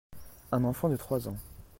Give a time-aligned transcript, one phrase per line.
[0.51, 1.37] Un enfant de trois ans.